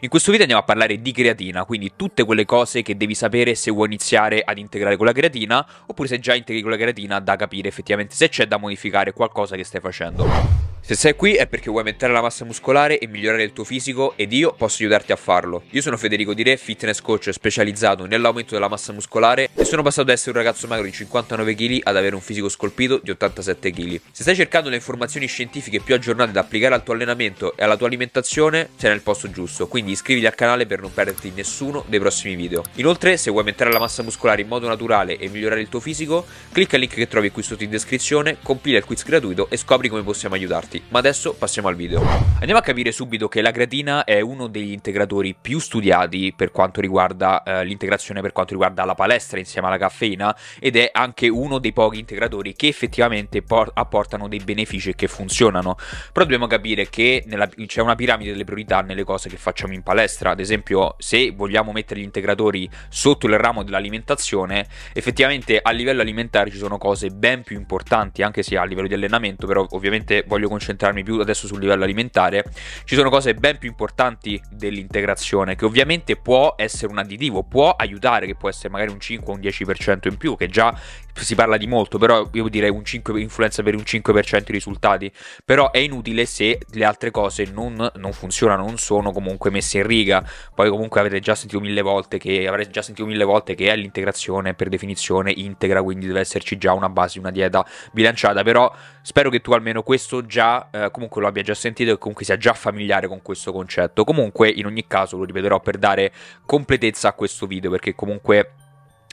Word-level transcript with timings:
In 0.00 0.10
questo 0.10 0.30
video 0.30 0.42
andiamo 0.44 0.62
a 0.62 0.66
parlare 0.66 1.00
di 1.00 1.10
creatina, 1.10 1.64
quindi 1.64 1.92
tutte 1.96 2.24
quelle 2.24 2.44
cose 2.44 2.82
che 2.82 2.98
devi 2.98 3.14
sapere 3.14 3.54
se 3.54 3.70
vuoi 3.70 3.86
iniziare 3.86 4.42
ad 4.44 4.58
integrare 4.58 4.94
con 4.94 5.06
la 5.06 5.12
creatina, 5.12 5.66
oppure 5.86 6.06
se 6.06 6.18
già 6.18 6.34
integri 6.34 6.60
con 6.60 6.70
la 6.70 6.76
creatina 6.76 7.18
da 7.18 7.34
capire 7.36 7.68
effettivamente 7.68 8.14
se 8.14 8.28
c'è 8.28 8.46
da 8.46 8.58
modificare 8.58 9.14
qualcosa 9.14 9.56
che 9.56 9.64
stai 9.64 9.80
facendo. 9.80 10.75
Se 10.86 10.94
sei 10.94 11.16
qui 11.16 11.34
è 11.34 11.48
perché 11.48 11.68
vuoi 11.68 11.80
aumentare 11.80 12.12
la 12.12 12.22
massa 12.22 12.44
muscolare 12.44 13.00
e 13.00 13.08
migliorare 13.08 13.42
il 13.42 13.52
tuo 13.52 13.64
fisico 13.64 14.12
ed 14.14 14.32
io 14.32 14.52
posso 14.52 14.84
aiutarti 14.84 15.10
a 15.10 15.16
farlo. 15.16 15.64
Io 15.70 15.82
sono 15.82 15.96
Federico 15.96 16.32
Di 16.32 16.44
Re, 16.44 16.56
fitness 16.56 17.00
coach 17.00 17.30
specializzato 17.32 18.06
nell'aumento 18.06 18.54
della 18.54 18.68
massa 18.68 18.92
muscolare 18.92 19.48
e 19.52 19.64
sono 19.64 19.82
passato 19.82 20.06
da 20.06 20.12
essere 20.12 20.30
un 20.30 20.44
ragazzo 20.44 20.68
magro 20.68 20.84
di 20.84 20.92
59 20.92 21.56
kg 21.56 21.80
ad 21.82 21.96
avere 21.96 22.14
un 22.14 22.20
fisico 22.20 22.48
scolpito 22.48 23.00
di 23.02 23.10
87 23.10 23.72
kg. 23.72 24.00
Se 24.12 24.22
stai 24.22 24.36
cercando 24.36 24.68
le 24.68 24.76
informazioni 24.76 25.26
scientifiche 25.26 25.80
più 25.80 25.92
aggiornate 25.92 26.30
da 26.30 26.38
applicare 26.38 26.76
al 26.76 26.84
tuo 26.84 26.94
allenamento 26.94 27.56
e 27.56 27.64
alla 27.64 27.76
tua 27.76 27.88
alimentazione, 27.88 28.68
sei 28.76 28.90
nel 28.90 29.00
posto 29.00 29.28
giusto, 29.28 29.66
quindi 29.66 29.90
iscriviti 29.90 30.26
al 30.26 30.36
canale 30.36 30.66
per 30.66 30.80
non 30.80 30.94
perderti 30.94 31.32
nessuno 31.34 31.84
dei 31.88 31.98
prossimi 31.98 32.36
video. 32.36 32.62
Inoltre, 32.74 33.16
se 33.16 33.30
vuoi 33.30 33.42
aumentare 33.42 33.72
la 33.72 33.80
massa 33.80 34.04
muscolare 34.04 34.42
in 34.42 34.46
modo 34.46 34.68
naturale 34.68 35.18
e 35.18 35.28
migliorare 35.28 35.62
il 35.62 35.68
tuo 35.68 35.80
fisico, 35.80 36.24
clicca 36.52 36.76
il 36.76 36.82
link 36.82 36.94
che 36.94 37.08
trovi 37.08 37.32
qui 37.32 37.42
sotto 37.42 37.64
in 37.64 37.70
descrizione, 37.70 38.36
compila 38.40 38.78
il 38.78 38.84
quiz 38.84 39.02
gratuito 39.02 39.48
e 39.50 39.56
scopri 39.56 39.88
come 39.88 40.04
possiamo 40.04 40.36
aiutarti 40.36 40.74
tutti. 40.76 40.82
Ma 40.88 40.98
adesso 40.98 41.34
passiamo 41.34 41.68
al 41.68 41.76
video. 41.76 42.00
Andiamo 42.38 42.58
a 42.58 42.62
capire 42.62 42.92
subito 42.92 43.28
che 43.28 43.40
la 43.40 43.50
creatina 43.50 44.04
è 44.04 44.20
uno 44.20 44.46
degli 44.46 44.72
integratori 44.72 45.34
più 45.40 45.58
studiati 45.58 46.34
per 46.36 46.50
quanto 46.50 46.80
riguarda 46.80 47.42
eh, 47.42 47.64
l'integrazione 47.64 48.20
per 48.20 48.32
quanto 48.32 48.52
riguarda 48.52 48.84
la 48.84 48.94
palestra 48.94 49.38
insieme 49.38 49.68
alla 49.68 49.78
caffeina 49.78 50.36
ed 50.58 50.76
è 50.76 50.90
anche 50.92 51.28
uno 51.28 51.58
dei 51.58 51.72
pochi 51.72 51.98
integratori 51.98 52.54
che 52.54 52.68
effettivamente 52.68 53.42
apportano 53.74 54.28
dei 54.28 54.40
benefici 54.40 54.90
e 54.90 54.94
che 54.94 55.08
funzionano. 55.08 55.76
Però 56.12 56.24
dobbiamo 56.24 56.46
capire 56.46 56.88
che 56.88 57.24
c'è 57.66 57.80
una 57.80 57.94
piramide 57.94 58.32
delle 58.32 58.44
priorità 58.44 58.80
nelle 58.80 59.04
cose 59.04 59.28
che 59.28 59.36
facciamo 59.36 59.72
in 59.72 59.82
palestra. 59.82 60.30
Ad 60.30 60.40
esempio, 60.40 60.94
se 60.98 61.30
vogliamo 61.30 61.72
mettere 61.72 62.00
gli 62.00 62.04
integratori 62.04 62.68
sotto 62.88 63.26
il 63.26 63.38
ramo 63.38 63.62
dell'alimentazione, 63.62 64.66
effettivamente 64.92 65.58
a 65.62 65.70
livello 65.70 66.02
alimentare 66.02 66.50
ci 66.50 66.58
sono 66.58 66.78
cose 66.78 67.10
ben 67.10 67.42
più 67.42 67.56
importanti, 67.56 68.22
anche 68.22 68.42
se 68.42 68.56
a 68.56 68.64
livello 68.64 68.88
di 68.88 68.94
allenamento, 68.94 69.46
però 69.46 69.66
ovviamente 69.70 70.24
voglio 70.26 70.48
concentrarmi 70.56 71.02
più 71.02 71.20
adesso 71.20 71.46
sul 71.46 71.60
livello 71.60 71.84
alimentare, 71.84 72.44
ci 72.84 72.94
sono 72.94 73.10
cose 73.10 73.34
ben 73.34 73.58
più 73.58 73.68
importanti 73.68 74.40
dell'integrazione 74.50 75.54
che 75.54 75.64
ovviamente 75.64 76.16
può 76.16 76.54
essere 76.56 76.90
un 76.90 76.98
additivo, 76.98 77.42
può 77.42 77.74
aiutare, 77.76 78.26
che 78.26 78.34
può 78.34 78.48
essere 78.48 78.70
magari 78.70 78.90
un 78.90 79.00
5 79.00 79.32
o 79.32 79.36
un 79.36 79.42
10% 79.42 80.08
in 80.08 80.16
più, 80.16 80.36
che 80.36 80.48
già 80.48 80.76
si 81.14 81.34
parla 81.34 81.56
di 81.56 81.66
molto, 81.66 81.98
però 81.98 82.28
io 82.32 82.48
direi 82.48 82.70
un 82.70 82.84
5, 82.84 83.20
influenza 83.20 83.62
per 83.62 83.74
un 83.74 83.82
5% 83.82 84.44
i 84.48 84.52
risultati, 84.52 85.10
però 85.44 85.70
è 85.70 85.78
inutile 85.78 86.26
se 86.26 86.58
le 86.70 86.84
altre 86.84 87.10
cose 87.10 87.44
non, 87.52 87.90
non 87.94 88.12
funzionano, 88.12 88.64
non 88.64 88.78
sono 88.78 89.12
comunque 89.12 89.50
messe 89.50 89.78
in 89.78 89.86
riga, 89.86 90.24
poi 90.54 90.68
comunque 90.68 91.00
avete 91.00 91.20
già 91.20 91.34
sentito 91.34 91.60
mille 91.60 91.82
volte 91.82 92.18
che 92.18 92.46
avrete 92.46 92.70
già 92.70 92.82
sentito 92.82 93.06
mille 93.06 93.24
volte 93.24 93.54
che 93.54 93.70
è 93.70 93.76
l'integrazione 93.76 94.54
per 94.54 94.68
definizione 94.68 95.32
integra, 95.34 95.82
quindi 95.82 96.06
deve 96.06 96.20
esserci 96.20 96.58
già 96.58 96.72
una 96.72 96.88
base, 96.88 97.18
una 97.18 97.30
dieta 97.30 97.64
bilanciata, 97.92 98.42
però 98.42 98.72
spero 99.02 99.30
che 99.30 99.40
tu 99.40 99.52
almeno 99.52 99.82
questo 99.82 100.26
già 100.26 100.45
eh, 100.70 100.90
comunque 100.90 101.20
lo 101.20 101.26
abbia 101.26 101.42
già 101.42 101.54
sentito 101.54 101.92
e 101.92 101.98
comunque 101.98 102.24
sia 102.24 102.36
già 102.36 102.52
familiare 102.52 103.08
con 103.08 103.22
questo 103.22 103.52
concetto. 103.52 104.04
Comunque 104.04 104.48
in 104.48 104.66
ogni 104.66 104.86
caso 104.86 105.16
lo 105.16 105.24
ripeterò 105.24 105.60
per 105.60 105.78
dare 105.78 106.12
completezza 106.44 107.08
a 107.08 107.12
questo 107.12 107.46
video 107.46 107.70
perché 107.70 107.94
comunque 107.94 108.52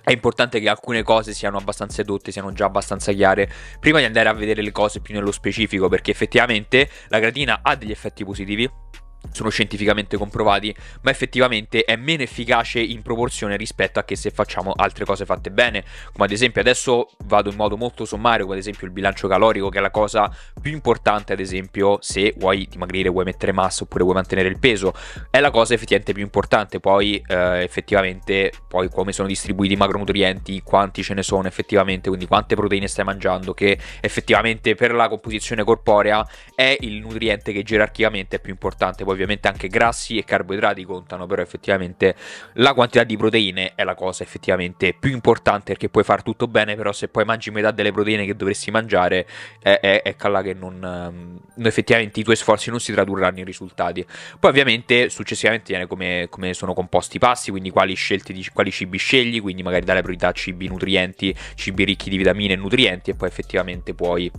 è 0.03 0.11
importante 0.11 0.59
che 0.59 0.67
alcune 0.67 1.01
cose 1.01 1.33
siano 1.33 1.57
abbastanza 1.57 2.01
edotte, 2.01 2.31
siano 2.31 2.51
già 2.51 2.65
abbastanza 2.65 3.13
chiare, 3.13 3.49
prima 3.79 3.99
di 3.99 4.05
andare 4.05 4.27
a 4.27 4.33
vedere 4.33 4.61
le 4.61 4.71
cose 4.73 4.99
più 4.99 5.13
nello 5.13 5.31
specifico, 5.31 5.87
perché 5.87 6.11
effettivamente 6.11 6.89
la 7.07 7.19
gratina 7.19 7.61
ha 7.63 7.75
degli 7.75 7.91
effetti 7.91 8.25
positivi, 8.25 8.69
sono 9.31 9.49
scientificamente 9.49 10.17
comprovati, 10.17 10.75
ma 11.01 11.11
effettivamente 11.11 11.83
è 11.83 11.95
meno 11.95 12.23
efficace 12.23 12.79
in 12.79 13.01
proporzione 13.01 13.57
rispetto 13.57 13.99
a 13.99 14.03
che 14.03 14.15
se 14.15 14.31
facciamo 14.31 14.73
altre 14.75 15.05
cose 15.05 15.25
fatte 15.25 15.51
bene, 15.51 15.83
come 16.11 16.25
ad 16.25 16.31
esempio 16.31 16.61
adesso 16.61 17.09
vado 17.25 17.49
in 17.49 17.55
modo 17.55 17.77
molto 17.77 18.05
sommario, 18.05 18.43
come 18.43 18.55
ad 18.55 18.61
esempio 18.61 18.85
il 18.85 18.93
bilancio 18.93 19.27
calorico, 19.27 19.69
che 19.69 19.79
è 19.79 19.81
la 19.81 19.91
cosa 19.91 20.31
più 20.61 20.71
importante, 20.71 21.33
ad 21.33 21.39
esempio, 21.39 21.97
se 22.01 22.33
vuoi 22.37 22.67
dimagrire, 22.69 23.09
vuoi 23.09 23.25
mettere 23.25 23.51
massa 23.51 23.83
oppure 23.83 24.03
vuoi 24.03 24.15
mantenere 24.15 24.49
il 24.49 24.59
peso, 24.59 24.93
è 25.29 25.39
la 25.39 25.51
cosa 25.51 25.73
effettivamente 25.73 26.13
più 26.13 26.23
importante, 26.23 26.79
poi 26.79 27.21
eh, 27.25 27.63
effettivamente 27.63 28.51
poi 28.67 28.89
come 28.89 29.11
sono 29.11 29.27
distribuiti 29.27 29.73
i 29.73 29.77
macronutrienti, 29.77 30.61
quanti 30.61 31.03
ce 31.03 31.13
ne 31.13 31.23
sono 31.23 31.47
effettivamente, 31.47 32.09
quindi 32.09 32.27
quante 32.27 32.55
proteine 32.55 32.87
stai 32.87 33.05
mangiando, 33.05 33.53
che 33.53 33.77
effettivamente 34.01 34.75
per 34.75 34.93
la 34.93 35.07
composizione 35.07 35.63
corporea 35.63 36.25
è 36.55 36.75
il 36.81 36.99
nutriente 36.99 37.51
che 37.51 37.63
gerarchicamente 37.63 38.37
è 38.37 38.39
più 38.39 38.51
importante. 38.51 39.03
Poi 39.03 39.12
ovviamente 39.13 39.47
anche 39.47 39.67
grassi 39.67 40.17
e 40.17 40.23
carboidrati 40.23 40.83
contano, 40.83 41.25
però 41.25 41.41
effettivamente 41.41 42.15
la 42.53 42.73
quantità 42.73 43.03
di 43.03 43.17
proteine 43.17 43.73
è 43.75 43.83
la 43.83 43.95
cosa 43.95 44.23
effettivamente 44.23 44.93
più 44.93 45.11
importante 45.11 45.71
perché 45.73 45.89
puoi 45.89 46.03
fare 46.03 46.21
tutto 46.21 46.47
bene, 46.47 46.75
però 46.75 46.91
se 46.91 47.07
poi 47.07 47.25
mangi 47.25 47.51
metà 47.51 47.71
delle 47.71 47.91
proteine 47.91 48.25
che 48.25 48.35
dovresti 48.35 48.71
mangiare, 48.71 49.25
è, 49.59 49.79
è, 49.79 50.01
è 50.01 50.15
là 50.29 50.41
che 50.41 50.53
non, 50.53 50.79
non, 50.79 51.65
effettivamente 51.65 52.19
i 52.19 52.23
tuoi 52.23 52.35
sforzi 52.35 52.69
non 52.69 52.79
si 52.79 52.91
tradurranno 52.91 53.39
in 53.39 53.45
risultati. 53.45 54.05
Poi 54.39 54.49
ovviamente 54.49 55.09
successivamente 55.09 55.71
viene 55.71 55.87
come, 55.87 56.27
come 56.29 56.53
sono 56.53 56.73
composti 56.73 57.17
i 57.17 57.19
passi, 57.19 57.51
quindi 57.51 57.69
quali, 57.69 57.95
di, 58.25 58.47
quali 58.53 58.71
cibi 58.71 58.97
scegli, 58.97 59.41
quindi 59.41 59.63
magari 59.63 59.85
dare 59.85 60.01
priorità 60.01 60.29
a 60.29 60.31
cibi 60.31 60.67
nutrienti, 60.67 61.35
cibi 61.55 61.83
ricchi 61.83 62.09
di 62.09 62.17
vitamine 62.17 62.53
e 62.53 62.57
nutrienti 62.57 63.11
e 63.11 63.15
poi 63.15 63.27
effettivamente 63.27 63.93
puoi 63.93 64.31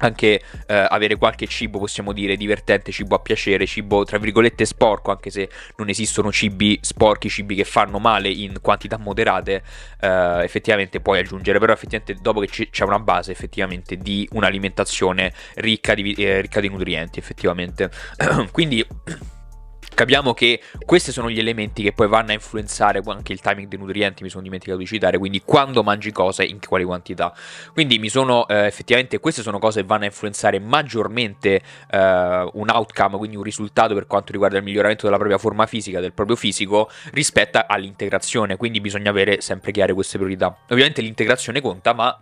anche 0.00 0.40
eh, 0.66 0.86
avere 0.88 1.16
qualche 1.16 1.46
cibo, 1.46 1.78
possiamo 1.78 2.12
dire, 2.12 2.36
divertente, 2.36 2.92
cibo 2.92 3.16
a 3.16 3.18
piacere, 3.20 3.66
cibo 3.66 4.04
tra 4.04 4.18
virgolette 4.18 4.64
sporco, 4.64 5.10
anche 5.10 5.30
se 5.30 5.48
non 5.76 5.88
esistono 5.88 6.30
cibi 6.30 6.78
sporchi, 6.82 7.28
cibi 7.28 7.54
che 7.54 7.64
fanno 7.64 7.98
male 7.98 8.28
in 8.28 8.60
quantità 8.60 8.98
moderate, 8.98 9.62
eh, 10.00 10.42
effettivamente 10.42 11.00
puoi 11.00 11.20
aggiungere, 11.20 11.58
però 11.58 11.72
effettivamente 11.72 12.16
dopo 12.20 12.40
che 12.40 12.68
c'è 12.70 12.84
una 12.84 12.98
base 12.98 13.32
effettivamente 13.32 13.96
di 13.96 14.28
un'alimentazione 14.32 15.32
ricca 15.54 15.94
di, 15.94 16.12
eh, 16.14 16.40
ricca 16.40 16.60
di 16.60 16.68
nutrienti, 16.68 17.18
effettivamente. 17.18 17.90
Quindi 18.50 18.84
capiamo 19.94 20.32
che 20.34 20.60
questi 20.84 21.12
sono 21.12 21.30
gli 21.30 21.38
elementi 21.38 21.82
che 21.82 21.92
poi 21.92 22.08
vanno 22.08 22.30
a 22.30 22.34
influenzare 22.34 23.00
anche 23.04 23.32
il 23.32 23.40
timing 23.40 23.68
dei 23.68 23.78
nutrienti, 23.78 24.22
mi 24.22 24.28
sono 24.28 24.42
dimenticato 24.42 24.78
di 24.78 24.86
citare, 24.86 25.18
quindi 25.18 25.42
quando 25.44 25.82
mangi 25.82 26.12
cose, 26.12 26.44
in 26.44 26.58
quali 26.66 26.84
quantità. 26.84 27.34
Quindi 27.72 27.98
mi 27.98 28.08
sono 28.08 28.46
eh, 28.48 28.66
effettivamente 28.66 29.18
queste 29.18 29.42
sono 29.42 29.58
cose 29.58 29.80
che 29.80 29.86
vanno 29.86 30.04
a 30.04 30.06
influenzare 30.06 30.58
maggiormente 30.58 31.60
eh, 31.90 32.50
un 32.52 32.68
outcome, 32.68 33.16
quindi 33.18 33.36
un 33.36 33.42
risultato 33.42 33.94
per 33.94 34.06
quanto 34.06 34.32
riguarda 34.32 34.58
il 34.58 34.64
miglioramento 34.64 35.04
della 35.04 35.16
propria 35.16 35.38
forma 35.38 35.66
fisica, 35.66 36.00
del 36.00 36.12
proprio 36.12 36.36
fisico 36.36 36.90
rispetto 37.12 37.62
all'integrazione, 37.66 38.56
quindi 38.56 38.80
bisogna 38.80 39.10
avere 39.10 39.40
sempre 39.40 39.72
chiare 39.72 39.92
queste 39.92 40.18
priorità. 40.18 40.56
Ovviamente 40.68 41.02
l'integrazione 41.02 41.60
conta, 41.60 41.92
ma 41.92 42.20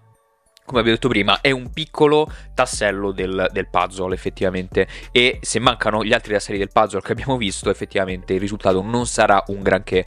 come 0.68 0.80
abbiamo 0.80 0.98
detto 0.98 1.08
prima, 1.08 1.40
è 1.40 1.50
un 1.50 1.70
piccolo 1.72 2.30
tassello 2.54 3.10
del, 3.10 3.48
del, 3.50 3.68
puzzle 3.68 4.14
effettivamente 4.14 4.86
e 5.10 5.38
se 5.40 5.58
mancano 5.58 6.04
gli 6.04 6.12
altri 6.12 6.34
tasselli 6.34 6.58
del 6.58 6.70
puzzle 6.70 7.00
che 7.00 7.12
abbiamo 7.12 7.36
visto 7.38 7.70
effettivamente 7.70 8.34
il 8.34 8.40
risultato 8.40 8.82
non 8.82 9.06
sarà 9.06 9.42
un 9.46 9.62
granché. 9.62 10.04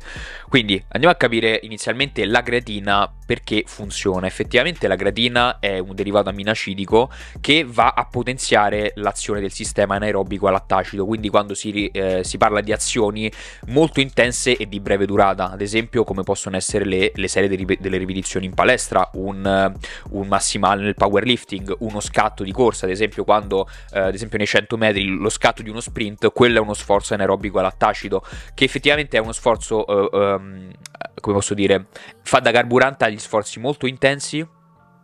Quindi 0.47 0.81
andiamo 0.89 1.13
a 1.13 1.17
capire 1.17 1.59
inizialmente 1.63 2.23
la 2.25 2.43
creatina 2.43 3.11
perché 3.31 3.63
funziona. 3.65 4.27
Effettivamente 4.27 4.89
la 4.89 4.97
creatina 4.97 5.59
è 5.59 5.79
un 5.79 5.95
derivato 5.95 6.27
aminoacidico 6.27 7.09
che 7.39 7.63
va 7.65 7.93
a 7.95 8.03
potenziare 8.03 8.91
l'azione 8.95 9.39
del 9.39 9.53
sistema 9.53 9.95
anaerobico 9.95 10.47
a 10.47 10.51
lattacido, 10.51 11.05
quindi 11.05 11.29
quando 11.29 11.53
si, 11.53 11.87
eh, 11.87 12.25
si 12.25 12.37
parla 12.37 12.59
di 12.59 12.73
azioni 12.73 13.31
molto 13.67 14.01
intense 14.01 14.57
e 14.57 14.67
di 14.67 14.81
breve 14.81 15.05
durata, 15.05 15.49
ad 15.49 15.61
esempio 15.61 16.03
come 16.03 16.23
possono 16.23 16.57
essere 16.57 16.83
le, 16.83 17.13
le 17.15 17.27
serie 17.29 17.47
delle, 17.47 17.77
delle 17.79 17.97
ripetizioni 17.97 18.47
in 18.47 18.53
palestra, 18.53 19.09
un, 19.13 19.73
un 20.09 20.27
massimale 20.27 20.83
nel 20.83 20.95
powerlifting, 20.95 21.77
uno 21.79 22.01
scatto 22.01 22.43
di 22.43 22.51
corsa, 22.51 22.83
ad 22.83 22.91
esempio 22.91 23.23
quando 23.23 23.65
eh, 23.93 23.99
ad 23.99 24.13
esempio 24.13 24.39
nei 24.39 24.47
100 24.47 24.75
metri 24.75 25.05
lo 25.07 25.29
scatto 25.29 25.61
di 25.61 25.69
uno 25.69 25.79
sprint, 25.79 26.33
quello 26.33 26.57
è 26.57 26.61
uno 26.61 26.73
sforzo 26.73 27.13
anaerobico 27.13 27.59
a 27.59 27.61
lattacido, 27.61 28.25
che 28.53 28.65
effettivamente 28.65 29.15
è 29.15 29.21
uno 29.21 29.31
sforzo... 29.31 29.85
Uh, 29.87 30.17
um, 30.17 30.69
come 31.21 31.35
posso 31.35 31.53
dire, 31.53 31.85
fa 32.23 32.39
da 32.39 32.51
carburante 32.51 33.05
agli 33.05 33.19
sforzi 33.21 33.59
molto 33.59 33.87
intensi 33.87 34.45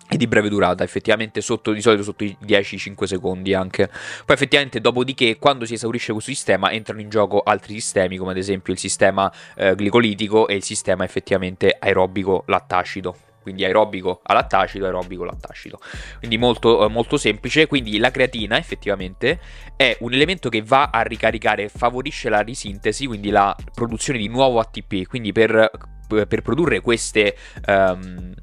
e 0.10 0.16
di 0.16 0.28
breve 0.28 0.48
durata, 0.48 0.84
effettivamente 0.84 1.42
sotto, 1.42 1.72
di 1.74 1.82
solito 1.82 2.04
sotto 2.04 2.24
i 2.24 2.38
10-5 2.46 3.04
secondi 3.04 3.54
anche. 3.54 3.88
Poi 4.26 4.36
effettivamente 4.36 4.80
dopodiché 4.80 5.38
quando 5.38 5.66
si 5.66 5.74
esaurisce 5.74 6.14
questo 6.14 6.32
sistema 6.32 6.72
entrano 6.72 7.02
in 7.02 7.10
gioco 7.10 7.42
altri 7.42 7.74
sistemi 7.74 8.18
come 8.18 8.32
ad 8.32 8.38
esempio 8.38 8.74
il 8.74 8.80
sistema 8.80 9.32
eh, 9.56 9.76
glicolitico 9.76 10.48
e 10.48 10.56
il 10.56 10.64
sistema 10.64 11.04
effettivamente 11.04 11.76
aerobico 11.78 12.44
lattacido 12.48 13.16
quindi 13.48 13.64
aerobico 13.64 14.20
a 14.24 14.34
lattacido, 14.34 14.84
aerobico 14.84 15.24
lattacido. 15.24 15.80
Quindi 16.20 16.38
molto, 16.38 16.84
eh, 16.84 16.90
molto 16.90 17.16
semplice. 17.16 17.66
Quindi 17.66 17.98
la 17.98 18.12
creatina 18.12 18.58
effettivamente 18.58 19.40
è 19.78 19.96
un 20.02 20.12
elemento 20.12 20.50
che 20.50 20.62
va 20.62 20.90
a 20.92 21.02
ricaricare, 21.04 21.70
favorisce 21.70 22.28
la 22.28 22.42
risintesi, 22.42 23.06
quindi 23.06 23.30
la 23.30 23.56
produzione 23.74 24.20
di 24.20 24.28
nuovo 24.28 24.60
ATP. 24.60 25.08
Quindi 25.08 25.32
per, 25.32 25.70
per 26.08 26.42
produrre 26.42 26.82
queste... 26.82 27.36
Um, 27.68 28.34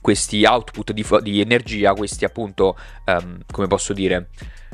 questi 0.00 0.44
output 0.44 0.92
di, 0.92 1.04
di, 1.20 1.40
energia, 1.40 1.92
questi 1.92 2.24
appunto, 2.24 2.74
um, 3.04 3.38
come 3.52 3.66
posso 3.66 3.92
dire, 3.92 4.30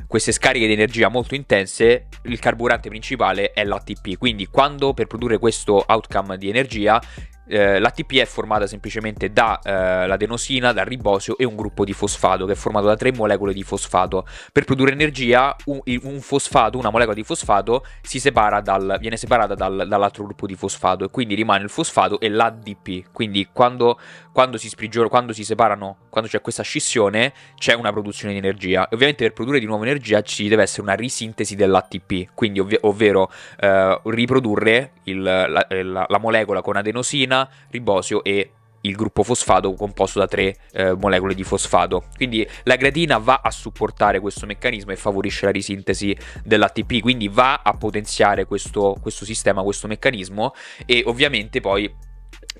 queste 0.06 0.32
scariche 0.32 0.66
di 0.66 0.72
energia 0.72 1.08
molto 1.08 1.34
intense, 1.34 2.08
il 2.22 2.38
carburante 2.38 2.88
principale 2.88 3.52
è 3.52 3.64
l'ATP. 3.64 4.16
Quindi 4.18 4.46
quando 4.46 4.94
per 4.94 5.06
produrre 5.06 5.38
questo 5.38 5.84
outcome 5.86 6.38
di 6.38 6.48
energia 6.48 7.00
eh, 7.48 7.78
l'ATP 7.78 8.16
è 8.16 8.24
formata 8.24 8.66
semplicemente 8.66 9.30
dall'adenosina, 9.30 10.70
eh, 10.70 10.74
dal 10.74 10.84
ribosio 10.84 11.38
e 11.38 11.44
un 11.44 11.54
gruppo 11.54 11.84
di 11.84 11.92
fosfato 11.92 12.44
che 12.44 12.52
è 12.52 12.56
formato 12.56 12.86
da 12.86 12.96
tre 12.96 13.12
molecole 13.12 13.52
di 13.52 13.62
fosfato. 13.62 14.26
Per 14.52 14.64
produrre 14.64 14.92
energia, 14.92 15.54
un, 15.66 15.80
un 15.84 16.20
fosfato, 16.20 16.78
una 16.78 16.90
molecola 16.90 17.14
di 17.14 17.22
fosfato, 17.22 17.84
separa 18.02 18.60
dal, 18.60 18.96
viene 18.98 19.16
separata 19.16 19.54
dal, 19.54 19.86
dall'altro 19.86 20.24
gruppo 20.24 20.46
di 20.46 20.54
fosfato 20.54 21.04
e 21.04 21.10
quindi 21.10 21.34
rimane 21.34 21.62
il 21.64 21.70
fosfato 21.70 22.18
e 22.18 22.28
l'ADP. 22.28 23.12
Quindi 23.12 23.48
quando, 23.52 23.98
quando, 24.32 24.56
si 24.56 24.68
sprigiona, 24.68 25.08
quando 25.08 25.32
si 25.32 25.44
separano, 25.44 25.98
quando 26.10 26.28
c'è 26.28 26.40
questa 26.40 26.62
scissione, 26.62 27.32
c'è 27.56 27.74
una 27.74 27.92
produzione 27.92 28.32
di 28.32 28.38
energia. 28.38 28.88
E 28.88 28.94
ovviamente 28.94 29.22
per 29.24 29.34
produrre 29.34 29.60
di 29.60 29.66
nuovo 29.66 29.84
energia 29.86 30.22
ci 30.22 30.48
deve 30.48 30.62
essere 30.62 30.82
una 30.82 30.94
risintesi 30.94 31.54
dell'ATP, 31.54 32.30
quindi 32.34 32.60
ovvi- 32.60 32.78
ovvero 32.82 33.30
eh, 33.60 34.00
riprodurre 34.04 34.92
il, 35.04 35.22
la, 35.22 35.46
la, 35.46 36.06
la 36.08 36.18
molecola 36.18 36.62
con 36.62 36.76
adenosina 36.76 37.48
ribosio 37.70 38.22
e 38.24 38.50
il 38.86 38.94
gruppo 38.94 39.22
fosfato 39.22 39.72
composto 39.74 40.18
da 40.18 40.26
tre 40.26 40.56
eh, 40.72 40.94
molecole 40.94 41.34
di 41.34 41.42
fosfato. 41.42 42.04
Quindi 42.16 42.46
la 42.62 42.76
creatina 42.76 43.18
va 43.18 43.40
a 43.42 43.50
supportare 43.50 44.20
questo 44.20 44.46
meccanismo 44.46 44.92
e 44.92 44.96
favorisce 44.96 45.46
la 45.46 45.52
risintesi 45.52 46.16
dell'ATP, 46.44 47.00
quindi 47.00 47.28
va 47.28 47.62
a 47.62 47.72
potenziare 47.72 48.44
questo, 48.46 48.96
questo 49.00 49.24
sistema, 49.24 49.62
questo 49.62 49.86
meccanismo 49.88 50.54
e 50.84 51.02
ovviamente 51.06 51.60
poi 51.60 51.92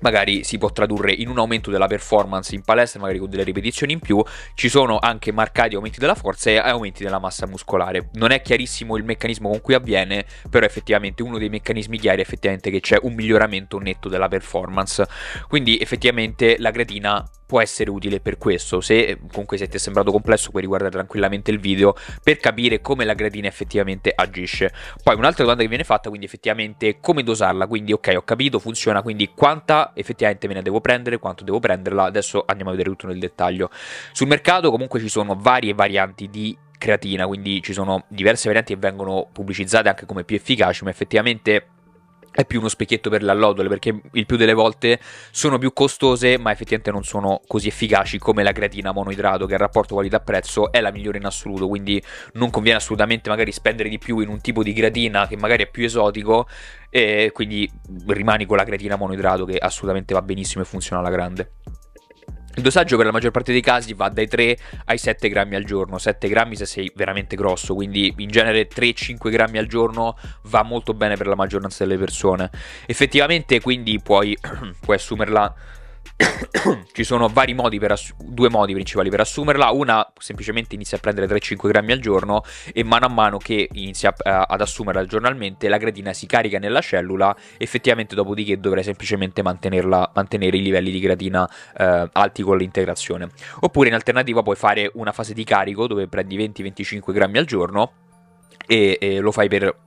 magari 0.01 0.43
si 0.43 0.57
può 0.57 0.71
tradurre 0.71 1.11
in 1.11 1.29
un 1.29 1.39
aumento 1.39 1.71
della 1.71 1.87
performance 1.87 2.53
in 2.53 2.61
palestra, 2.61 2.99
magari 2.99 3.19
con 3.19 3.29
delle 3.29 3.43
ripetizioni 3.43 3.93
in 3.93 3.99
più, 3.99 4.23
ci 4.53 4.69
sono 4.69 4.99
anche 4.99 5.31
marcati 5.31 5.75
aumenti 5.75 5.99
della 5.99 6.15
forza 6.15 6.49
e 6.49 6.57
aumenti 6.57 7.03
della 7.03 7.19
massa 7.19 7.47
muscolare. 7.47 8.09
Non 8.13 8.31
è 8.31 8.41
chiarissimo 8.41 8.97
il 8.97 9.03
meccanismo 9.03 9.49
con 9.49 9.61
cui 9.61 9.73
avviene, 9.73 10.25
però 10.49 10.65
effettivamente 10.65 11.23
uno 11.23 11.37
dei 11.37 11.49
meccanismi 11.49 11.97
chiari 11.97 12.19
è 12.19 12.21
effettivamente 12.21 12.69
che 12.71 12.79
c'è 12.79 12.97
un 13.01 13.13
miglioramento 13.13 13.79
netto 13.79 14.09
della 14.09 14.27
performance. 14.27 15.05
Quindi 15.47 15.77
effettivamente 15.79 16.57
la 16.59 16.71
creatina 16.71 17.29
può 17.47 17.61
essere 17.61 17.89
utile 17.89 18.19
per 18.19 18.37
questo. 18.37 18.81
Se 18.81 19.17
comunque 19.31 19.57
se 19.57 19.67
ti 19.67 19.77
è 19.77 19.79
sembrato 19.79 20.11
complesso, 20.11 20.51
puoi 20.51 20.61
riguardare 20.61 20.91
tranquillamente 20.91 21.49
il 21.49 21.59
video 21.59 21.95
per 22.21 22.37
capire 22.37 22.81
come 22.81 23.05
la 23.05 23.15
creatina 23.15 23.47
effettivamente 23.47 24.11
agisce. 24.13 24.71
Poi 25.01 25.15
un'altra 25.15 25.43
domanda 25.43 25.63
che 25.63 25.69
viene 25.69 25.85
fatta, 25.85 26.09
quindi 26.09 26.27
effettivamente 26.27 26.99
come 26.99 27.23
dosarla. 27.23 27.65
Quindi, 27.65 27.93
ok, 27.93 28.13
ho 28.17 28.21
capito, 28.21 28.59
funziona. 28.59 29.01
Quindi 29.01 29.31
quanta 29.33 29.93
effettivamente 29.95 30.47
me 30.47 30.55
ne 30.55 30.61
devo 30.61 30.81
prendere, 30.81 31.17
quanto 31.17 31.43
devo 31.43 31.59
prenderla. 31.59 32.03
Adesso 32.03 32.43
andiamo 32.45 32.69
a 32.69 32.75
vedere 32.75 32.93
tutto 32.93 33.07
nel 33.07 33.17
dettaglio. 33.17 33.69
Sul 34.11 34.27
mercato 34.27 34.69
comunque 34.69 34.99
ci 34.99 35.09
sono 35.09 35.35
varie 35.39 35.73
varianti 35.73 36.29
di 36.29 36.55
creatina, 36.77 37.25
quindi 37.25 37.63
ci 37.63 37.73
sono 37.73 38.03
diverse 38.07 38.47
varianti 38.47 38.73
che 38.73 38.79
vengono 38.79 39.29
pubblicizzate 39.31 39.89
anche 39.89 40.05
come 40.05 40.23
più 40.23 40.35
efficaci, 40.35 40.83
ma 40.83 40.89
effettivamente 40.89 41.65
è 42.31 42.45
più 42.45 42.59
uno 42.59 42.69
specchietto 42.69 43.09
per 43.09 43.23
l'allodole 43.23 43.69
perché 43.69 43.99
il 44.11 44.25
più 44.25 44.37
delle 44.37 44.53
volte 44.53 44.99
sono 45.31 45.57
più 45.57 45.73
costose 45.73 46.37
ma 46.37 46.51
effettivamente 46.51 46.91
non 46.91 47.03
sono 47.03 47.41
così 47.47 47.67
efficaci 47.67 48.17
come 48.19 48.43
la 48.43 48.51
creatina 48.51 48.91
monoidrato 48.91 49.45
che 49.45 49.53
il 49.53 49.59
rapporto 49.59 49.95
qualità-prezzo 49.95 50.71
è 50.71 50.81
la 50.81 50.91
migliore 50.91 51.17
in 51.17 51.25
assoluto 51.25 51.67
quindi 51.67 52.01
non 52.33 52.49
conviene 52.49 52.77
assolutamente 52.77 53.29
magari 53.29 53.51
spendere 53.51 53.89
di 53.89 53.97
più 53.97 54.19
in 54.19 54.29
un 54.29 54.41
tipo 54.41 54.63
di 54.63 54.73
creatina 54.73 55.27
che 55.27 55.37
magari 55.37 55.63
è 55.63 55.67
più 55.67 55.83
esotico 55.83 56.47
e 56.89 57.31
quindi 57.33 57.69
rimani 58.07 58.45
con 58.45 58.57
la 58.57 58.63
creatina 58.63 58.95
monoidrato 58.95 59.45
che 59.45 59.57
assolutamente 59.57 60.13
va 60.13 60.21
benissimo 60.21 60.63
e 60.63 60.65
funziona 60.65 61.01
alla 61.01 61.11
grande. 61.11 61.51
Il 62.57 62.63
dosaggio 62.63 62.97
per 62.97 63.05
la 63.05 63.11
maggior 63.11 63.29
parte 63.29 63.51
dei 63.51 63.61
casi 63.61 63.93
va 63.93 64.09
dai 64.09 64.27
3 64.27 64.57
ai 64.85 64.97
7 64.97 65.29
grammi 65.29 65.53
al 65.53 65.63
giorno, 65.63 65.99
7 65.99 66.27
grammi 66.27 66.55
se 66.55 66.65
sei 66.65 66.91
veramente 66.95 67.35
grosso, 67.35 67.75
quindi 67.75 68.11
in 68.17 68.29
genere 68.29 68.67
3-5 68.67 69.29
grammi 69.29 69.59
al 69.59 69.67
giorno 69.67 70.17
va 70.45 70.63
molto 70.63 70.95
bene 70.95 71.15
per 71.17 71.27
la 71.27 71.35
maggioranza 71.35 71.85
delle 71.85 71.99
persone. 71.99 72.49
Effettivamente 72.87 73.61
quindi 73.61 73.99
puoi, 74.01 74.35
puoi 74.81 74.95
assumerla 74.95 75.53
ci 76.93 77.03
sono 77.03 77.27
vari 77.27 77.53
modi 77.53 77.79
per 77.79 77.91
assu- 77.91 78.15
due 78.23 78.49
modi 78.49 78.73
principali 78.73 79.09
per 79.09 79.21
assumerla. 79.21 79.71
Una 79.71 80.07
semplicemente 80.17 80.75
inizia 80.75 80.97
a 80.97 80.99
prendere 80.99 81.27
3-5 81.27 81.67
grammi 81.67 81.91
al 81.91 81.99
giorno 81.99 82.43
e 82.73 82.83
mano 82.83 83.05
a 83.05 83.09
mano 83.09 83.37
che 83.37 83.67
inizia 83.73 84.13
a- 84.23 84.43
ad 84.43 84.61
assumerla 84.61 85.05
giornalmente, 85.05 85.67
la 85.67 85.77
creatina 85.77 86.13
si 86.13 86.25
carica 86.25 86.59
nella 86.59 86.81
cellula. 86.81 87.35
Effettivamente, 87.57 88.15
dopodiché, 88.15 88.59
dovrai 88.59 88.83
semplicemente 88.83 89.41
mantenere 89.41 90.57
i 90.57 90.61
livelli 90.61 90.91
di 90.91 90.99
creatina 90.99 91.49
eh, 91.77 92.09
alti 92.11 92.41
con 92.43 92.57
l'integrazione. 92.57 93.29
Oppure, 93.61 93.89
in 93.89 93.93
alternativa, 93.93 94.43
puoi 94.43 94.55
fare 94.55 94.89
una 94.93 95.11
fase 95.11 95.33
di 95.33 95.43
carico 95.43 95.87
dove 95.87 96.07
prendi 96.07 96.37
20-25 96.37 97.11
grammi 97.11 97.37
al 97.37 97.45
giorno 97.45 97.91
e, 98.67 98.97
e 98.99 99.19
lo 99.19 99.31
fai 99.31 99.47
per 99.47 99.85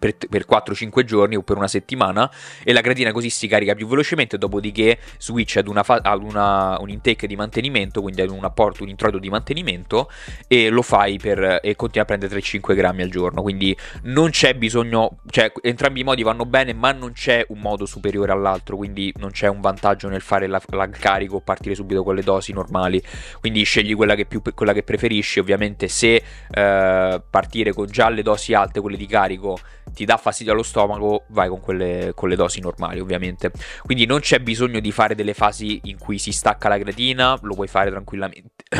per, 0.00 0.16
per 0.16 0.46
4-5 0.48 1.04
giorni 1.04 1.36
o 1.36 1.42
per 1.42 1.58
una 1.58 1.68
settimana 1.68 2.28
e 2.64 2.72
la 2.72 2.80
creatina 2.80 3.12
così 3.12 3.28
si 3.28 3.46
carica 3.46 3.74
più 3.74 3.86
velocemente, 3.86 4.38
dopodiché 4.38 4.98
switch 5.18 5.58
ad, 5.58 5.68
una 5.68 5.82
fa- 5.82 6.00
ad 6.02 6.22
una, 6.22 6.78
un 6.80 6.88
intake 6.88 7.26
di 7.26 7.36
mantenimento, 7.36 8.00
quindi 8.00 8.22
ad 8.22 8.30
un 8.30 8.42
apporto, 8.42 8.82
un 8.82 8.88
introito 8.88 9.18
di 9.18 9.28
mantenimento 9.28 10.10
e 10.48 10.70
lo 10.70 10.82
fai 10.82 11.18
per, 11.18 11.60
e 11.62 11.76
continui 11.76 12.02
a 12.02 12.04
prendere 12.06 12.40
3-5 12.40 12.74
grammi 12.74 13.02
al 13.02 13.10
giorno, 13.10 13.42
quindi 13.42 13.76
non 14.04 14.30
c'è 14.30 14.54
bisogno, 14.54 15.18
cioè 15.28 15.52
entrambi 15.60 16.00
i 16.00 16.04
modi 16.04 16.22
vanno 16.22 16.46
bene, 16.46 16.72
ma 16.72 16.92
non 16.92 17.12
c'è 17.12 17.44
un 17.48 17.58
modo 17.58 17.84
superiore 17.84 18.32
all'altro, 18.32 18.76
quindi 18.76 19.12
non 19.18 19.30
c'è 19.30 19.48
un 19.48 19.60
vantaggio 19.60 20.08
nel 20.08 20.22
fare 20.22 20.46
la, 20.46 20.60
la 20.68 20.88
carico 20.88 21.36
o 21.36 21.40
partire 21.40 21.74
subito 21.74 22.02
con 22.02 22.14
le 22.14 22.22
dosi 22.22 22.54
normali, 22.54 23.02
quindi 23.38 23.62
scegli 23.64 23.94
quella 23.94 24.14
che, 24.14 24.24
più, 24.24 24.40
quella 24.54 24.72
che 24.72 24.82
preferisci, 24.82 25.38
ovviamente 25.40 25.88
se 25.88 26.22
eh, 26.50 27.22
partire 27.28 27.72
con 27.74 27.86
già 27.86 28.08
le 28.08 28.22
dosi 28.22 28.54
alte, 28.54 28.80
quelle 28.80 28.96
di 28.96 29.06
carico, 29.06 29.58
ti 29.92 30.04
dà 30.04 30.16
fastidio 30.16 30.52
allo 30.52 30.62
stomaco, 30.62 31.24
vai 31.28 31.48
con, 31.48 31.60
quelle, 31.60 32.12
con 32.14 32.28
le 32.28 32.36
dosi 32.36 32.60
normali, 32.60 33.00
ovviamente. 33.00 33.50
Quindi 33.82 34.06
non 34.06 34.20
c'è 34.20 34.40
bisogno 34.40 34.80
di 34.80 34.92
fare 34.92 35.14
delle 35.14 35.34
fasi 35.34 35.80
in 35.84 35.98
cui 35.98 36.18
si 36.18 36.32
stacca 36.32 36.68
la 36.68 36.78
creatina, 36.78 37.38
lo 37.42 37.54
puoi 37.54 37.68
fare 37.68 37.90
tranquillamente. 37.90 38.64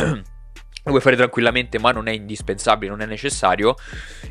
lo 0.82 0.90
puoi 0.90 1.00
fare 1.00 1.16
tranquillamente, 1.16 1.78
ma 1.78 1.92
non 1.92 2.08
è 2.08 2.12
indispensabile, 2.12 2.90
non 2.90 3.00
è 3.00 3.06
necessario. 3.06 3.74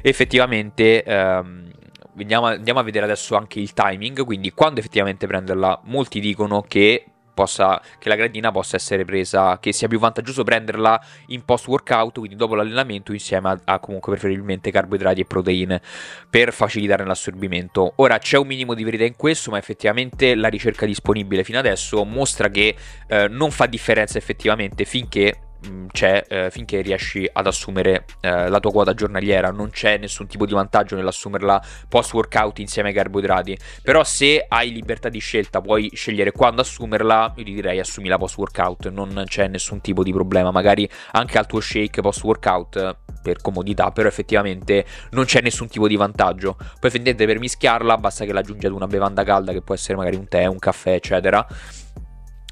Effettivamente. 0.01 1.03
Ehm, 1.03 1.71
andiamo, 2.17 2.47
andiamo 2.47 2.79
a 2.79 2.83
vedere 2.83 3.05
adesso 3.05 3.35
anche 3.35 3.59
il 3.59 3.73
timing. 3.73 4.23
Quindi, 4.25 4.51
quando 4.51 4.79
effettivamente 4.79 5.27
prenderla, 5.27 5.81
molti 5.85 6.19
dicono 6.19 6.61
che 6.61 7.05
possa, 7.39 7.81
che 7.97 8.09
la 8.09 8.15
gradina 8.15 8.51
possa 8.51 8.75
essere 8.75 9.05
presa, 9.05 9.59
che 9.59 9.71
sia 9.71 9.87
più 9.87 9.97
vantaggioso 9.97 10.43
prenderla 10.43 11.01
in 11.27 11.45
post 11.45 11.67
workout, 11.67 12.19
quindi 12.19 12.35
dopo 12.35 12.53
l'allenamento, 12.53 13.13
insieme 13.13 13.49
a, 13.49 13.59
a 13.63 13.79
comunque 13.79 14.11
preferibilmente 14.11 14.71
carboidrati 14.71 15.21
e 15.21 15.25
proteine 15.25 15.81
per 16.29 16.51
facilitare 16.51 17.05
l'assorbimento. 17.05 17.93
Ora 17.97 18.17
c'è 18.17 18.37
un 18.37 18.47
minimo 18.47 18.73
di 18.73 18.83
verità 18.83 19.05
in 19.05 19.15
questo, 19.15 19.51
ma 19.51 19.57
effettivamente 19.57 20.35
la 20.35 20.49
ricerca 20.49 20.85
disponibile 20.85 21.45
fino 21.45 21.59
adesso 21.59 22.03
mostra 22.03 22.49
che 22.49 22.75
eh, 23.07 23.27
non 23.29 23.51
fa 23.51 23.67
differenza 23.67 24.17
effettivamente 24.17 24.83
finché 24.83 25.48
Mm, 25.67 25.87
c'è 25.91 26.23
eh, 26.29 26.49
finché 26.51 26.79
riesci 26.79 27.29
ad 27.29 27.45
assumere 27.45 28.05
eh, 28.21 28.47
la 28.47 28.59
tua 28.61 28.71
quota 28.71 28.93
giornaliera, 28.93 29.51
non 29.51 29.69
c'è 29.71 29.97
nessun 29.97 30.25
tipo 30.25 30.45
di 30.45 30.53
vantaggio 30.53 30.95
nell'assumerla 30.95 31.61
post 31.89 32.13
workout 32.13 32.59
insieme 32.59 32.89
ai 32.89 32.95
carboidrati. 32.95 33.57
Però 33.81 34.03
se 34.05 34.45
hai 34.47 34.71
libertà 34.71 35.09
di 35.09 35.19
scelta, 35.19 35.59
puoi 35.59 35.91
scegliere 35.93 36.31
quando 36.31 36.61
assumerla, 36.61 37.33
io 37.35 37.43
ti 37.43 37.53
direi 37.53 37.79
assumila 37.79 38.17
post 38.17 38.37
workout, 38.37 38.89
non 38.89 39.23
c'è 39.25 39.47
nessun 39.47 39.81
tipo 39.81 40.01
di 40.01 40.13
problema, 40.13 40.51
magari 40.51 40.89
anche 41.11 41.37
al 41.37 41.45
tuo 41.45 41.59
shake 41.59 42.01
post 42.01 42.23
workout 42.23 42.95
per 43.21 43.41
comodità, 43.41 43.91
però 43.91 44.07
effettivamente 44.07 44.85
non 45.11 45.25
c'è 45.25 45.41
nessun 45.41 45.67
tipo 45.67 45.89
di 45.89 45.97
vantaggio. 45.97 46.55
Poi 46.55 46.67
effettivamente 46.89 47.25
per 47.25 47.39
mischiarla 47.39 47.97
basta 47.97 48.23
che 48.23 48.31
l'aggiungi 48.31 48.65
ad 48.65 48.71
una 48.71 48.87
bevanda 48.87 49.25
calda 49.25 49.51
che 49.51 49.61
può 49.61 49.75
essere 49.75 49.97
magari 49.97 50.15
un 50.15 50.27
tè, 50.29 50.45
un 50.45 50.57
caffè, 50.57 50.93
eccetera 50.93 51.45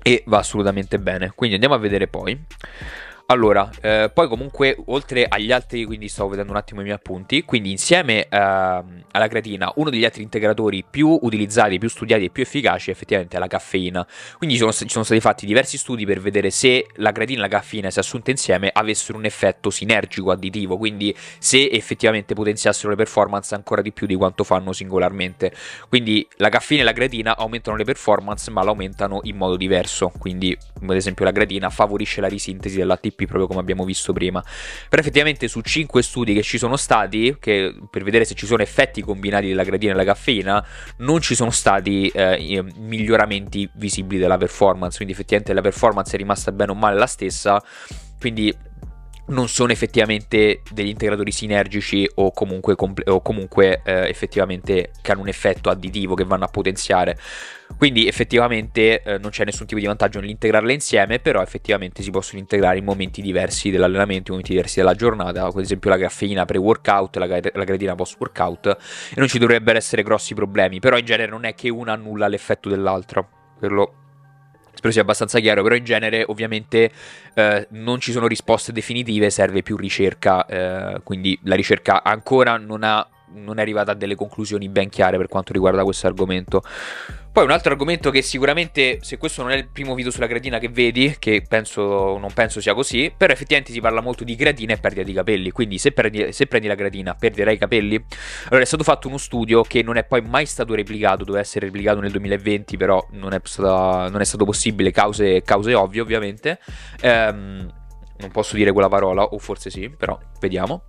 e 0.07 0.23
va 0.27 0.37
assolutamente 0.37 0.99
bene. 0.99 1.33
Quindi 1.35 1.55
andiamo 1.55 1.75
a 1.75 1.79
vedere 1.79 2.07
poi. 2.07 2.39
Allora, 3.29 3.69
eh, 3.81 4.09
poi 4.13 4.29
comunque, 4.29 4.77
oltre 4.85 5.25
agli 5.27 5.51
altri, 5.51 5.83
quindi 5.83 6.07
stavo 6.07 6.29
vedendo 6.29 6.51
un 6.53 6.57
attimo 6.57 6.79
i 6.79 6.83
miei 6.83 6.95
appunti, 6.95 7.43
quindi 7.43 7.71
insieme 7.71 8.21
eh, 8.21 8.27
alla 8.29 9.27
creatina, 9.27 9.69
uno 9.75 9.89
degli 9.89 10.05
altri 10.05 10.23
integratori 10.23 10.85
più 10.89 11.09
utilizzati, 11.23 11.77
più 11.77 11.89
studiati 11.89 12.23
e 12.23 12.29
più 12.29 12.43
efficaci 12.43 12.89
effettivamente 12.89 13.35
è 13.35 13.39
la 13.41 13.47
caffeina. 13.47 14.07
Quindi 14.37 14.55
ci 14.55 14.61
sono, 14.61 14.71
ci 14.71 14.87
sono 14.87 15.03
stati 15.03 15.19
fatti 15.19 15.45
diversi 15.45 15.77
studi 15.77 16.05
per 16.05 16.21
vedere 16.21 16.49
se 16.51 16.87
la 16.95 17.11
creatina 17.11 17.39
e 17.39 17.41
la 17.41 17.47
caffeina, 17.49 17.89
se 17.89 17.99
assunte 17.99 18.31
insieme, 18.31 18.69
avessero 18.71 19.17
un 19.17 19.25
effetto 19.25 19.71
sinergico 19.71 20.31
additivo, 20.31 20.77
quindi 20.77 21.13
se 21.37 21.69
effettivamente 21.69 22.33
potenziassero 22.33 22.91
le 22.91 22.95
performance 22.95 23.53
ancora 23.53 23.81
di 23.81 23.91
più 23.91 24.07
di 24.07 24.15
quanto 24.15 24.45
fanno 24.45 24.71
singolarmente. 24.71 25.51
Quindi 25.89 26.25
la 26.37 26.47
caffeina 26.47 26.83
e 26.83 26.85
la 26.85 26.93
creatina 26.93 27.35
aumentano 27.35 27.75
le 27.75 27.83
performance, 27.83 28.49
ma 28.51 28.63
l'aumentano 28.63 29.19
in 29.23 29.35
modo 29.35 29.57
diverso. 29.57 30.13
Quindi, 30.17 30.57
ad 30.81 30.95
esempio, 30.95 31.25
la 31.25 31.33
creatina 31.33 31.69
favorisce 31.69 32.21
la 32.21 32.29
risintesi 32.29 32.77
dell'ATP 32.77 33.15
proprio 33.25 33.47
come 33.47 33.59
abbiamo 33.59 33.83
visto 33.83 34.13
prima. 34.13 34.43
Però 34.89 35.01
effettivamente 35.01 35.47
su 35.47 35.61
5 35.61 36.03
studi 36.03 36.33
che 36.33 36.43
ci 36.43 36.57
sono 36.57 36.75
stati, 36.75 37.37
che, 37.39 37.75
per 37.89 38.03
vedere 38.03 38.25
se 38.25 38.35
ci 38.35 38.45
sono 38.45 38.61
effetti 38.61 39.01
combinati 39.01 39.47
della 39.47 39.63
creatina 39.63 39.91
e 39.91 39.95
della 39.95 40.07
caffeina, 40.07 40.65
non 40.97 41.21
ci 41.21 41.35
sono 41.35 41.51
stati 41.51 42.07
eh, 42.09 42.63
miglioramenti 42.77 43.69
visibili 43.73 44.19
della 44.21 44.37
performance, 44.37 44.97
quindi 44.97 45.13
effettivamente 45.13 45.53
la 45.53 45.61
performance 45.61 46.13
è 46.13 46.17
rimasta 46.17 46.51
bene 46.51 46.71
o 46.71 46.75
male 46.75 46.97
la 46.97 47.07
stessa, 47.07 47.61
quindi 48.19 48.55
non 49.27 49.47
sono 49.49 49.71
effettivamente 49.71 50.61
degli 50.71 50.87
integratori 50.87 51.31
sinergici 51.31 52.09
o 52.15 52.31
comunque, 52.31 52.75
comple- 52.75 53.09
o 53.09 53.21
comunque 53.21 53.81
eh, 53.83 54.07
effettivamente 54.07 54.91
che 55.01 55.11
hanno 55.11 55.21
un 55.21 55.27
effetto 55.27 55.69
additivo 55.69 56.15
che 56.15 56.23
vanno 56.23 56.45
a 56.45 56.47
potenziare. 56.47 57.17
Quindi 57.77 58.07
effettivamente 58.07 59.01
eh, 59.01 59.17
non 59.17 59.31
c'è 59.31 59.43
nessun 59.43 59.65
tipo 59.65 59.79
di 59.79 59.85
vantaggio 59.85 60.21
nell'integrarle 60.21 60.71
insieme, 60.71 61.19
però 61.19 61.41
effettivamente 61.41 62.01
si 62.01 62.11
possono 62.11 62.39
integrare 62.39 62.77
in 62.77 62.85
momenti 62.85 63.21
diversi 63.21 63.69
dell'allenamento, 63.69 64.31
in 64.31 64.37
momenti 64.37 64.51
diversi 64.51 64.79
della 64.79 64.93
giornata, 64.93 65.45
ad 65.45 65.59
esempio 65.59 65.89
la 65.89 65.97
caffeina 65.97 66.45
pre-workout, 66.45 67.17
la, 67.17 67.27
la 67.27 67.63
creatina 67.65 67.95
post-workout, 67.95 68.67
e 68.67 69.19
non 69.19 69.27
ci 69.27 69.37
dovrebbero 69.37 69.77
essere 69.77 70.01
grossi 70.03 70.33
problemi, 70.33 70.79
però 70.79 70.97
in 70.97 71.05
genere 71.05 71.29
non 71.29 71.43
è 71.43 71.53
che 71.53 71.69
una 71.69 71.91
annulla 71.91 72.29
l'effetto 72.29 72.69
dell'altra, 72.69 73.27
quello 73.59 74.06
spero 74.77 74.93
sia 74.93 75.01
abbastanza 75.01 75.39
chiaro, 75.39 75.63
però 75.63 75.75
in 75.75 75.83
genere 75.83 76.23
ovviamente 76.27 76.91
eh, 77.33 77.67
non 77.71 77.99
ci 77.99 78.11
sono 78.11 78.27
risposte 78.27 78.71
definitive, 78.71 79.29
serve 79.29 79.63
più 79.63 79.75
ricerca, 79.75 80.45
eh, 80.45 81.01
quindi 81.03 81.37
la 81.43 81.55
ricerca 81.55 82.03
ancora 82.03 82.57
non, 82.57 82.83
ha, 82.83 83.05
non 83.33 83.57
è 83.57 83.61
arrivata 83.61 83.91
a 83.91 83.95
delle 83.95 84.15
conclusioni 84.15 84.69
ben 84.69 84.89
chiare 84.89 85.17
per 85.17 85.27
quanto 85.27 85.51
riguarda 85.51 85.83
questo 85.83 86.07
argomento. 86.07 86.61
Poi 87.37 87.45
un 87.45 87.51
altro 87.51 87.71
argomento 87.71 88.09
che 88.09 88.23
sicuramente, 88.23 88.97
se 89.01 89.17
questo 89.17 89.43
non 89.43 89.51
è 89.51 89.55
il 89.57 89.67
primo 89.67 89.93
video 89.93 90.09
sulla 90.09 90.25
creatina 90.25 90.57
che 90.57 90.69
vedi, 90.69 91.17
che 91.19 91.45
penso, 91.47 92.17
non 92.17 92.33
penso 92.33 92.59
sia 92.59 92.73
così, 92.73 93.13
però 93.15 93.31
effettivamente 93.31 93.71
si 93.71 93.79
parla 93.79 94.01
molto 94.01 94.23
di 94.23 94.35
creatina 94.35 94.73
e 94.73 94.77
perdita 94.77 95.03
di 95.03 95.13
capelli, 95.13 95.51
quindi 95.51 95.77
se 95.77 95.91
prendi, 95.91 96.33
se 96.33 96.47
prendi 96.47 96.67
la 96.67 96.73
creatina 96.73 97.13
perderai 97.13 97.53
i 97.53 97.57
capelli? 97.59 98.03
Allora 98.45 98.63
è 98.63 98.65
stato 98.65 98.83
fatto 98.83 99.07
uno 99.07 99.19
studio 99.19 99.61
che 99.61 99.83
non 99.83 99.97
è 99.97 100.03
poi 100.03 100.21
mai 100.21 100.47
stato 100.47 100.73
replicato, 100.73 101.25
doveva 101.25 101.43
essere 101.43 101.67
replicato 101.67 101.99
nel 101.99 102.09
2020, 102.09 102.75
però 102.75 103.05
non 103.11 103.33
è, 103.33 103.39
stata, 103.43 104.09
non 104.09 104.19
è 104.19 104.25
stato 104.25 104.43
possibile, 104.43 104.89
cause, 104.89 105.43
cause 105.43 105.75
ovvie 105.75 106.01
ovviamente. 106.01 106.57
Ehm, 107.01 107.71
non 108.17 108.31
posso 108.31 108.55
dire 108.55 108.71
quella 108.71 108.89
parola, 108.89 109.21
o 109.21 109.37
forse 109.37 109.69
sì, 109.69 109.91
però 109.95 110.17
vediamo. 110.39 110.85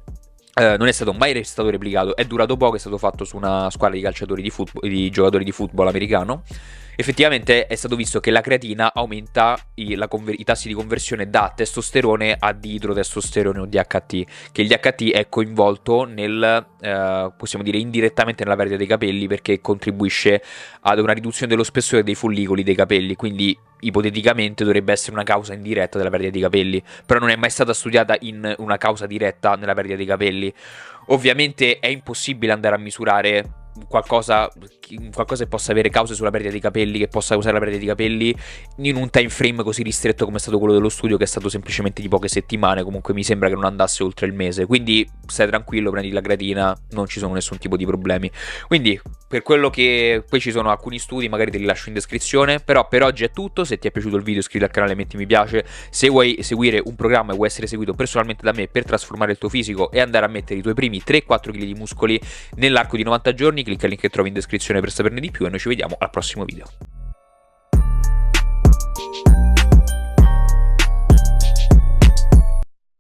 Uh, 0.59 0.77
non 0.77 0.89
è 0.89 0.93
stato 0.93 1.13
mai 1.13 1.45
stato 1.45 1.71
replicato, 1.71 2.17
è 2.17 2.25
durato 2.25 2.57
poco, 2.57 2.75
è 2.75 2.79
stato 2.81 2.99
fatto 2.99 3.25
su 3.25 3.37
una 3.37 3.71
squadra 3.71 3.97
di 3.97 4.03
calciatori 4.03 4.43
di, 4.43 4.51
football, 4.51 4.91
di 4.91 5.09
giocatori 5.09 5.45
di 5.45 5.53
football 5.53 5.87
americano. 5.87 6.43
Effettivamente 6.97 7.69
è 7.69 7.77
stato 7.77 7.95
visto 7.95 8.19
che 8.19 8.33
la 8.33 8.41
creatina 8.41 8.93
aumenta 8.93 9.57
i, 9.75 9.97
conver- 10.09 10.37
i 10.37 10.43
tassi 10.43 10.67
di 10.67 10.75
conversione 10.75 11.31
da 11.31 11.53
testosterone 11.55 12.35
a 12.37 12.59
idrotestosterone 12.61 13.61
o 13.61 13.67
DHT, 13.67 14.25
che 14.51 14.63
il 14.63 14.67
DHT 14.67 15.13
è 15.13 15.29
coinvolto 15.29 16.03
nel, 16.03 16.67
eh, 16.81 17.33
possiamo 17.37 17.63
dire, 17.63 17.79
indirettamente 17.79 18.43
nella 18.43 18.57
perdita 18.57 18.79
dei 18.79 18.89
capelli 18.89 19.29
perché 19.29 19.61
contribuisce 19.61 20.43
ad 20.81 20.99
una 20.99 21.13
riduzione 21.13 21.53
dello 21.53 21.63
spessore 21.63 22.03
dei 22.03 22.17
follicoli 22.17 22.65
dei 22.65 22.75
capelli, 22.75 23.15
quindi 23.15 23.57
ipoteticamente 23.81 24.65
dovrebbe 24.65 24.93
essere 24.93 25.13
una 25.13 25.25
causa 25.25 25.55
indiretta 25.55 25.99
della 25.99 26.11
perdita 26.11 26.33
dei 26.33 26.43
capelli, 26.43 26.83
però 27.07 27.21
non 27.21 27.31
è 27.31 27.37
mai 27.37 27.51
stata 27.51 27.73
studiata 27.73 28.17
in 28.21 28.55
una 28.59 28.77
causa 28.77 29.07
diretta 29.07 29.55
nella 29.55 29.75
perdita 29.75 29.97
dei 29.97 30.07
capelli. 30.07 30.53
Ovviamente 31.07 31.79
è 31.79 31.87
impossibile 31.87 32.53
andare 32.53 32.75
a 32.75 32.79
misurare 32.79 33.68
qualcosa, 33.87 34.49
qualcosa 35.13 35.45
che 35.45 35.49
possa 35.49 35.73
avere 35.73 35.91
cause 35.91 36.15
sulla 36.15 36.31
perdita 36.31 36.53
di 36.53 36.61
capelli, 36.61 36.99
che 36.99 37.09
possa 37.09 37.35
causare 37.35 37.55
la 37.55 37.61
perdita 37.61 37.81
di 37.81 37.87
capelli 37.87 38.35
in 38.79 38.97
un 38.97 39.11
time 39.11 39.29
frame 39.29 39.63
così 39.63 39.83
ristretto 39.83 40.25
come 40.25 40.39
è 40.39 40.41
stato 40.41 40.59
quello 40.59 40.75
dello 40.75 40.89
studio, 40.89 41.17
che 41.17 41.25
è 41.25 41.27
stato 41.27 41.49
semplicemente 41.49 42.03
di 42.03 42.09
poche 42.09 42.29
settimane. 42.29 42.83
Comunque 42.83 43.15
mi 43.15 43.23
sembra 43.23 43.49
che 43.49 43.55
non 43.55 43.65
andasse 43.65 44.03
oltre 44.03 44.27
il 44.27 44.33
mese. 44.33 44.67
Quindi 44.67 45.09
stai 45.27 45.47
tranquillo, 45.47 45.91
prendi 45.91 46.11
la 46.11 46.21
creatina, 46.21 46.77
non 46.91 47.07
ci 47.07 47.19
sono 47.19 47.35
nessun 47.35 47.59
tipo 47.59 47.77
di 47.77 47.87
problemi. 47.87 48.31
Quindi, 48.67 49.01
per 49.29 49.43
quello 49.43 49.69
che 49.71 50.25
poi 50.27 50.41
ci 50.41 50.51
sono 50.51 50.71
alcuni 50.71 50.99
studi, 50.99 51.29
magari 51.29 51.51
te 51.51 51.59
li 51.59 51.65
lascio 51.65 51.89
in 51.89 51.95
descrizione. 51.95 52.61
Però 52.61 52.89
per 52.89 53.03
oggi 53.03 53.25
è 53.25 53.31
tutto. 53.31 53.65
Se 53.65 53.79
ti 53.79 53.89
è 53.89 53.91
piaciuto 53.91 54.17
il 54.17 54.23
video, 54.23 54.41
iscriviti 54.41 54.65
al 54.65 54.71
canale, 54.71 54.95
metti 54.95 55.17
mi 55.17 55.27
piace. 55.27 55.65
Se 55.91 56.09
vuoi 56.09 56.39
seguire 56.43 56.81
un 56.85 56.95
programma 56.95 57.33
e 57.33 57.37
vuoi 57.37 57.49
essere 57.49 57.67
seguito 57.67 57.95
personalmente 57.95 58.43
da 58.45 58.53
me 58.53 58.69
per 58.69 58.85
trasformare 58.85 59.33
il 59.33 59.39
tuo 59.39 59.49
fisico 59.49 59.91
e 59.91 60.01
andare 60.01 60.25
a 60.25 60.29
mettere 60.29 60.59
i 60.59 60.63
tuoi 60.63 60.75
primi 60.75 61.03
3-4 61.05 61.51
kg 61.51 61.59
di 61.59 61.75
muscoli 61.75 62.21
nell'arco 62.57 62.97
di 62.97 63.03
90 63.03 63.35
giorni, 63.35 63.63
clicca 63.69 63.85
il 63.85 63.91
link 63.91 64.03
che 64.03 64.09
trovi 64.09 64.29
in 64.29 64.35
descrizione 64.35 64.81
per 64.81 64.91
saperne 64.91 65.21
di 65.21 65.31
più 65.31 65.47
e 65.47 65.51
noi 65.51 65.59
ci 65.59 65.69
vediamo 65.69 65.97
al 65.99 66.11
prossimo 66.11 66.45
video. 66.45 66.67